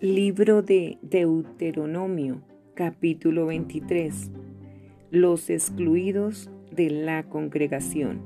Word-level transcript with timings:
Libro 0.00 0.62
de 0.62 0.96
Deuteronomio, 1.02 2.40
capítulo 2.74 3.46
23. 3.46 4.30
Los 5.10 5.50
excluidos 5.50 6.48
de 6.70 6.88
la 6.88 7.24
congregación. 7.24 8.20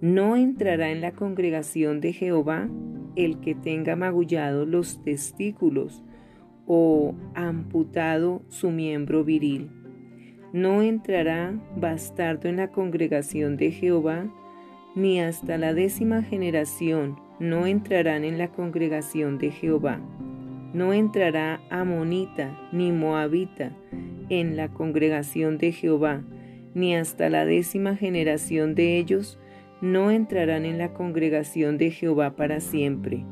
No 0.00 0.36
entrará 0.36 0.92
en 0.92 1.00
la 1.00 1.10
congregación 1.10 2.00
de 2.00 2.12
Jehová 2.12 2.68
el 3.16 3.40
que 3.40 3.56
tenga 3.56 3.96
magullado 3.96 4.64
los 4.64 5.02
testículos 5.02 6.04
o 6.68 7.16
amputado 7.34 8.42
su 8.46 8.70
miembro 8.70 9.24
viril. 9.24 9.68
No 10.52 10.80
entrará 10.80 11.60
bastardo 11.76 12.48
en 12.48 12.58
la 12.58 12.68
congregación 12.68 13.56
de 13.56 13.72
Jehová, 13.72 14.32
ni 14.94 15.20
hasta 15.20 15.58
la 15.58 15.74
décima 15.74 16.22
generación 16.22 17.16
no 17.40 17.66
entrarán 17.66 18.22
en 18.22 18.38
la 18.38 18.46
congregación 18.52 19.38
de 19.38 19.50
Jehová 19.50 20.00
no 20.72 20.92
entrará 20.92 21.60
amonita 21.70 22.58
ni 22.72 22.92
moabita 22.92 23.72
en 24.28 24.56
la 24.56 24.68
congregación 24.68 25.58
de 25.58 25.72
Jehová, 25.72 26.22
ni 26.74 26.94
hasta 26.96 27.28
la 27.28 27.44
décima 27.44 27.96
generación 27.96 28.74
de 28.74 28.98
ellos 28.98 29.38
no 29.82 30.10
entrarán 30.10 30.64
en 30.64 30.78
la 30.78 30.94
congregación 30.94 31.76
de 31.76 31.90
Jehová 31.90 32.36
para 32.36 32.60
siempre, 32.60 33.24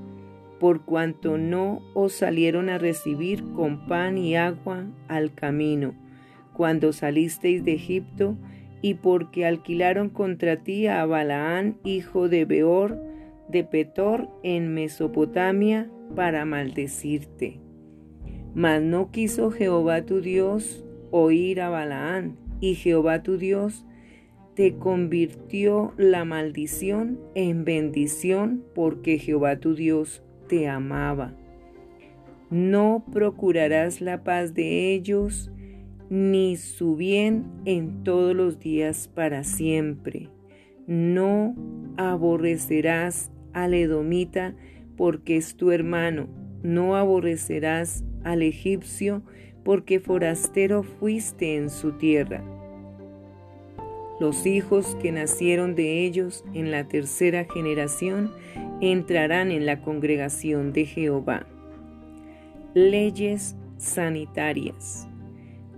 por 0.58 0.84
cuanto 0.84 1.38
no 1.38 1.80
os 1.94 2.12
salieron 2.12 2.68
a 2.68 2.76
recibir 2.76 3.42
con 3.54 3.86
pan 3.86 4.18
y 4.18 4.36
agua 4.36 4.84
al 5.08 5.32
camino, 5.32 5.94
cuando 6.52 6.92
salisteis 6.92 7.64
de 7.64 7.74
Egipto, 7.74 8.36
y 8.82 8.94
porque 8.94 9.46
alquilaron 9.46 10.08
contra 10.08 10.56
ti 10.56 10.86
a 10.86 11.04
Balaán, 11.04 11.76
hijo 11.84 12.28
de 12.28 12.44
Beor, 12.44 12.98
de 13.50 13.64
Petor, 13.64 14.28
en 14.42 14.72
Mesopotamia, 14.74 15.90
para 16.14 16.44
maldecirte. 16.44 17.60
Mas 18.54 18.82
no 18.82 19.10
quiso 19.10 19.50
Jehová 19.50 20.04
tu 20.06 20.20
Dios 20.20 20.84
oír 21.10 21.60
a 21.60 21.68
Balaán, 21.68 22.36
y 22.60 22.74
Jehová 22.74 23.22
tu 23.22 23.38
Dios 23.38 23.86
te 24.54 24.74
convirtió 24.74 25.94
la 25.96 26.24
maldición 26.24 27.18
en 27.34 27.64
bendición, 27.64 28.64
porque 28.74 29.18
Jehová 29.18 29.56
tu 29.56 29.74
Dios 29.74 30.22
te 30.48 30.68
amaba. 30.68 31.34
No 32.50 33.04
procurarás 33.12 34.00
la 34.00 34.24
paz 34.24 34.54
de 34.54 34.92
ellos, 34.92 35.50
ni 36.10 36.56
su 36.56 36.96
bien 36.96 37.46
en 37.64 38.02
todos 38.02 38.34
los 38.34 38.58
días 38.58 39.08
para 39.14 39.44
siempre. 39.44 40.28
No 40.88 41.54
aborrecerás 41.96 43.30
al 43.52 43.74
edomita, 43.74 44.54
porque 44.96 45.36
es 45.36 45.56
tu 45.56 45.70
hermano. 45.70 46.28
No 46.62 46.96
aborrecerás 46.96 48.04
al 48.24 48.42
egipcio, 48.42 49.22
porque 49.64 50.00
forastero 50.00 50.82
fuiste 50.82 51.56
en 51.56 51.70
su 51.70 51.92
tierra. 51.92 52.42
Los 54.18 54.44
hijos 54.44 54.96
que 55.00 55.12
nacieron 55.12 55.74
de 55.74 56.04
ellos 56.04 56.44
en 56.52 56.70
la 56.70 56.86
tercera 56.86 57.46
generación 57.46 58.30
entrarán 58.82 59.50
en 59.50 59.64
la 59.64 59.80
congregación 59.80 60.74
de 60.74 60.84
Jehová. 60.84 61.46
Leyes 62.74 63.56
sanitarias. 63.78 65.08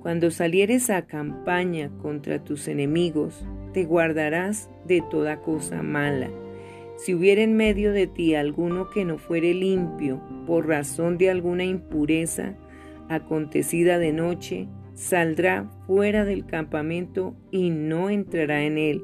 Cuando 0.01 0.33
salieres 0.33 0.91
a 0.91 1.07
campaña 1.07 1.91
contra 2.03 2.43
tus 2.43 2.67
enemigos, 2.67 3.47
te 3.73 3.85
guardarás 3.85 4.69
de 4.85 5.01
toda 5.09 5.41
cosa 5.41 5.85
mala 5.85 6.29
si 7.03 7.15
hubiera 7.15 7.43
en 7.43 7.57
medio 7.57 7.93
de 7.93 8.07
ti 8.07 8.37
alguno 8.37 8.89
que 8.89 9.05
no 9.05 9.19
fuere 9.19 9.55
limpio 9.55 10.23
por 10.47 10.69
razón 10.69 11.19
de 11.19 11.31
alguna 11.31 11.65
impureza 11.65 12.55
acontecida 13.09 13.99
de 13.99 14.13
noche, 14.13 14.69
saldrá 14.95 15.69
fuera 15.89 16.25
del 16.25 16.47
campamento 16.47 17.35
y 17.51 17.71
no 17.71 18.09
entrará 18.09 18.63
en 18.63 18.79
él. 18.79 19.03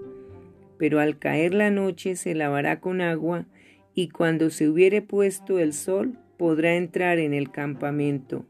Pero 0.78 1.00
al 1.00 1.18
caer 1.18 1.54
la 1.54 1.72
noche 1.72 2.14
se 2.14 2.36
lavará 2.36 2.78
con 2.78 3.00
agua 3.00 3.48
y 3.94 4.10
cuando 4.10 4.50
se 4.50 4.68
hubiere 4.68 5.02
puesto 5.02 5.58
el 5.58 5.72
sol 5.72 6.20
podrá 6.36 6.76
entrar 6.76 7.18
en 7.18 7.34
el 7.34 7.50
campamento. 7.50 8.46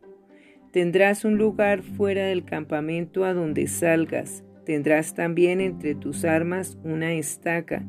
Tendrás 0.72 1.25
un 1.25 1.38
lugar 1.38 1.81
fuera 1.81 2.26
del 2.26 2.44
campamento 2.44 3.25
a 3.25 3.32
donde 3.32 3.66
salgas. 3.66 4.44
Tendrás 4.66 5.14
también 5.14 5.62
entre 5.62 5.94
tus 5.94 6.26
armas 6.26 6.76
una 6.84 7.14
estaca 7.14 7.87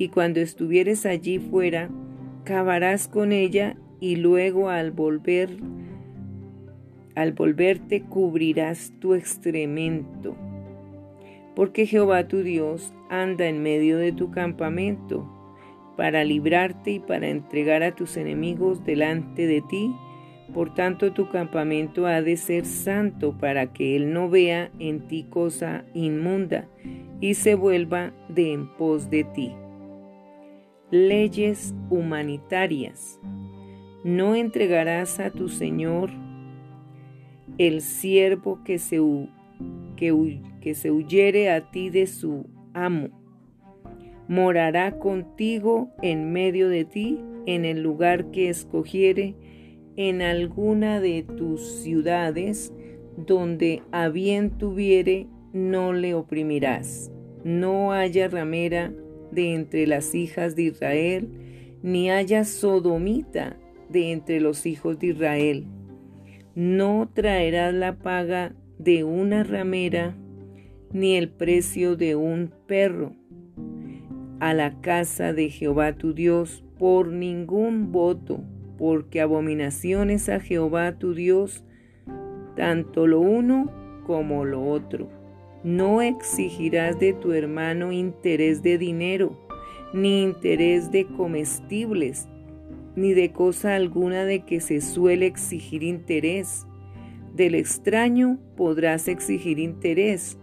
y 0.00 0.08
cuando 0.08 0.40
estuvieres 0.40 1.04
allí 1.04 1.38
fuera, 1.38 1.90
cavarás 2.44 3.06
con 3.06 3.32
ella 3.32 3.76
y 4.00 4.16
luego 4.16 4.70
al 4.70 4.92
volver 4.92 5.50
al 7.14 7.34
volverte 7.34 8.00
cubrirás 8.04 8.94
tu 8.98 9.12
excremento. 9.12 10.36
Porque 11.54 11.84
Jehová 11.84 12.26
tu 12.28 12.42
Dios 12.42 12.94
anda 13.10 13.46
en 13.46 13.62
medio 13.62 13.98
de 13.98 14.12
tu 14.12 14.30
campamento 14.30 15.30
para 15.98 16.24
librarte 16.24 16.92
y 16.92 17.00
para 17.00 17.28
entregar 17.28 17.82
a 17.82 17.94
tus 17.94 18.16
enemigos 18.16 18.82
delante 18.86 19.46
de 19.46 19.60
ti. 19.60 19.94
Por 20.54 20.72
tanto, 20.72 21.12
tu 21.12 21.28
campamento 21.28 22.06
ha 22.06 22.22
de 22.22 22.38
ser 22.38 22.64
santo 22.64 23.36
para 23.36 23.74
que 23.74 23.96
Él 23.96 24.14
no 24.14 24.30
vea 24.30 24.70
en 24.78 25.08
ti 25.08 25.26
cosa 25.28 25.84
inmunda 25.92 26.66
y 27.20 27.34
se 27.34 27.54
vuelva 27.54 28.14
de 28.30 28.54
en 28.54 28.66
pos 28.78 29.10
de 29.10 29.24
ti 29.24 29.52
leyes 30.90 31.74
humanitarias. 31.88 33.20
No 34.02 34.34
entregarás 34.34 35.20
a 35.20 35.30
tu 35.30 35.48
Señor 35.48 36.10
el 37.58 37.80
siervo 37.80 38.62
que 38.64 38.78
se, 38.78 39.00
que, 39.96 40.74
se 40.74 40.90
huyere 40.90 41.50
a 41.50 41.70
ti 41.70 41.90
de 41.90 42.06
su 42.06 42.46
amo. 42.74 43.08
Morará 44.28 44.98
contigo 44.98 45.90
en 46.02 46.32
medio 46.32 46.68
de 46.68 46.84
ti, 46.84 47.20
en 47.46 47.64
el 47.64 47.82
lugar 47.82 48.30
que 48.30 48.48
escogiere, 48.48 49.34
en 49.96 50.22
alguna 50.22 51.00
de 51.00 51.22
tus 51.22 51.82
ciudades, 51.82 52.72
donde 53.16 53.82
a 53.92 54.08
bien 54.08 54.56
tuviere, 54.56 55.26
no 55.52 55.92
le 55.92 56.14
oprimirás. 56.14 57.12
No 57.44 57.92
haya 57.92 58.28
ramera 58.28 58.92
de 59.32 59.54
entre 59.54 59.86
las 59.86 60.14
hijas 60.14 60.56
de 60.56 60.64
Israel, 60.64 61.28
ni 61.82 62.10
haya 62.10 62.44
sodomita 62.44 63.56
de 63.88 64.12
entre 64.12 64.40
los 64.40 64.66
hijos 64.66 64.98
de 64.98 65.08
Israel. 65.08 65.66
No 66.54 67.10
traerás 67.12 67.74
la 67.74 67.98
paga 67.98 68.54
de 68.78 69.04
una 69.04 69.44
ramera, 69.44 70.16
ni 70.92 71.16
el 71.16 71.28
precio 71.28 71.96
de 71.96 72.16
un 72.16 72.52
perro 72.66 73.12
a 74.40 74.54
la 74.54 74.80
casa 74.80 75.32
de 75.32 75.50
Jehová 75.50 75.92
tu 75.92 76.14
Dios 76.14 76.64
por 76.78 77.08
ningún 77.08 77.92
voto, 77.92 78.42
porque 78.78 79.20
abominaciones 79.20 80.28
a 80.30 80.40
Jehová 80.40 80.98
tu 80.98 81.14
Dios, 81.14 81.62
tanto 82.56 83.06
lo 83.06 83.20
uno 83.20 83.70
como 84.06 84.44
lo 84.46 84.64
otro. 84.64 85.10
No 85.62 86.00
exigirás 86.00 86.98
de 86.98 87.12
tu 87.12 87.32
hermano 87.32 87.92
interés 87.92 88.62
de 88.62 88.78
dinero, 88.78 89.38
ni 89.92 90.22
interés 90.22 90.90
de 90.90 91.06
comestibles, 91.06 92.28
ni 92.96 93.12
de 93.12 93.32
cosa 93.32 93.74
alguna 93.74 94.24
de 94.24 94.40
que 94.40 94.60
se 94.60 94.80
suele 94.80 95.26
exigir 95.26 95.82
interés. 95.82 96.66
Del 97.34 97.54
extraño 97.54 98.38
podrás 98.56 99.06
exigir 99.06 99.58
interés, 99.58 100.38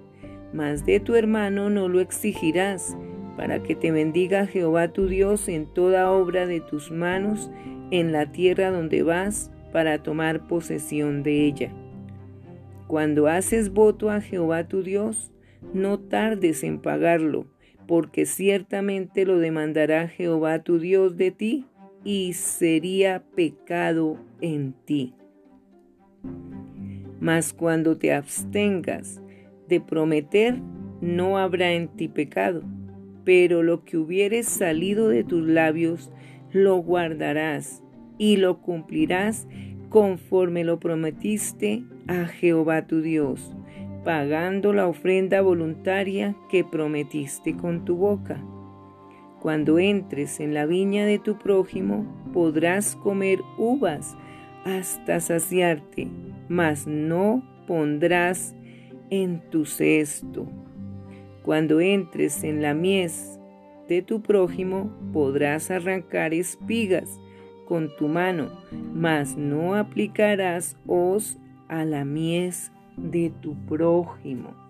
mas 0.54 0.86
de 0.86 1.00
tu 1.00 1.16
hermano 1.16 1.70
no 1.70 1.88
lo 1.88 2.00
exigirás, 2.00 2.96
para 3.36 3.62
que 3.64 3.76
te 3.76 3.92
bendiga 3.92 4.46
Jehová 4.46 4.90
tu 4.90 5.08
Dios 5.08 5.48
en 5.48 5.66
toda 5.66 6.12
obra 6.12 6.46
de 6.46 6.60
tus 6.60 6.92
manos 6.92 7.50
en 7.92 8.12
la 8.12 8.32
tierra 8.32 8.72
donde 8.72 9.04
vas 9.04 9.52
para 9.72 10.02
tomar 10.02 10.48
posesión 10.48 11.24
de 11.24 11.46
ella. 11.46 11.72
Cuando 12.88 13.28
haces 13.28 13.74
voto 13.74 14.10
a 14.10 14.22
Jehová 14.22 14.68
tu 14.68 14.82
Dios, 14.82 15.32
no 15.74 16.00
tardes 16.00 16.64
en 16.64 16.80
pagarlo, 16.80 17.48
porque 17.86 18.26
ciertamente 18.26 19.26
lo 19.26 19.40
demandará 19.40 20.08
Jehová 20.08 20.64
tu 20.64 20.80
Dios 20.80 21.18
de 21.18 21.32
ti 21.32 21.66
y 22.04 22.34
sería 22.34 23.24
pecado 23.36 24.18
en 24.40 24.74
ti. 24.86 25.14
Mas 27.20 27.54
cuando 27.54 27.98
te 27.98 28.14
abstengas 28.14 29.22
de 29.68 29.82
prometer, 29.82 30.62
no 31.02 31.38
habrá 31.38 31.74
en 31.74 31.90
ti 31.90 32.08
pecado, 32.08 32.64
pero 33.26 33.64
lo 33.64 33.84
que 33.84 33.98
hubieres 33.98 34.48
salido 34.48 35.10
de 35.10 35.26
tus 35.26 35.46
labios, 35.46 36.12
lo 36.54 36.78
guardarás 36.78 37.84
y 38.18 38.38
lo 38.38 38.62
cumplirás 38.62 39.48
conforme 39.90 40.64
lo 40.64 40.80
prometiste 40.80 41.84
a 42.08 42.26
Jehová 42.26 42.88
tu 42.88 43.02
Dios, 43.02 43.56
pagando 44.04 44.74
la 44.74 44.88
ofrenda 44.88 45.42
voluntaria 45.42 46.36
que 46.50 46.64
prometiste 46.64 47.56
con 47.56 47.86
tu 47.86 47.96
boca. 47.96 48.44
Cuando 49.42 49.80
entres 49.80 50.40
en 50.40 50.54
la 50.54 50.66
viña 50.66 51.06
de 51.06 51.20
tu 51.20 51.38
prójimo, 51.38 52.06
podrás 52.34 52.96
comer 52.96 53.40
uvas 53.58 54.18
hasta 54.66 55.20
saciarte, 55.20 56.08
mas 56.50 56.88
no 56.88 57.44
pondrás 57.68 58.56
en 59.10 59.42
tu 59.50 59.66
cesto. 59.66 60.48
Cuando 61.44 61.80
entres 61.80 62.44
en 62.44 62.62
la 62.62 62.74
mies 62.74 63.40
de 63.88 64.02
tu 64.02 64.22
prójimo, 64.22 64.92
podrás 65.14 65.72
arrancar 65.72 66.34
espigas 66.34 67.18
con 67.68 67.90
tu 67.98 68.08
mano, 68.08 68.50
mas 68.94 69.36
no 69.36 69.76
aplicarás 69.76 70.78
hoz 70.88 71.38
a 71.68 71.86
la 71.86 72.06
mies 72.06 72.72
de 72.96 73.32
tu 73.42 73.56
prójimo. 73.66 74.67